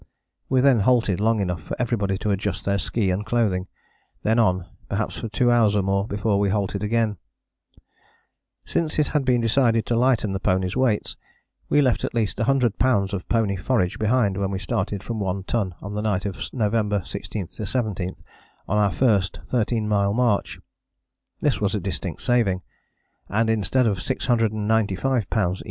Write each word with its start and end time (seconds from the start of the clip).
We 0.49 0.61
then 0.61 0.79
halted 0.79 1.19
long 1.19 1.41
enough 1.41 1.61
for 1.61 1.79
everybody 1.79 2.17
to 2.25 2.31
adjust 2.31 2.65
their 2.65 2.79
ski 2.79 3.11
and 3.11 3.23
clothing: 3.23 3.67
then 4.23 4.39
on, 4.39 4.65
perhaps 4.89 5.19
for 5.19 5.29
two 5.29 5.51
hours 5.51 5.75
or 5.75 5.83
more, 5.83 6.07
before 6.07 6.39
we 6.39 6.49
halted 6.49 6.81
again. 6.81 7.17
Since 8.65 8.97
it 8.97 9.09
had 9.09 9.23
been 9.23 9.41
decided 9.41 9.85
to 9.85 9.95
lighten 9.95 10.33
the 10.33 10.39
ponies' 10.39 10.75
weights, 10.75 11.17
we 11.69 11.83
left 11.83 12.03
at 12.03 12.15
least 12.15 12.39
100 12.39 12.79
lbs. 12.79 13.13
of 13.13 13.29
pony 13.29 13.55
forage 13.55 13.99
behind 13.99 14.37
when 14.37 14.49
we 14.49 14.57
started 14.57 15.03
from 15.03 15.19
One 15.19 15.43
Ton 15.43 15.75
on 15.83 15.93
the 15.93 16.01
night 16.01 16.25
of 16.25 16.51
November 16.51 17.03
16 17.05 17.49
17 17.49 18.15
on 18.67 18.77
our 18.79 18.91
first 18.91 19.41
13 19.45 19.87
mile 19.87 20.15
march. 20.15 20.59
This 21.41 21.61
was 21.61 21.75
a 21.75 21.79
distinct 21.79 22.23
saving, 22.23 22.63
and 23.29 23.51
instead 23.51 23.85
of 23.85 24.01
695 24.01 25.29
lbs. 25.29 25.59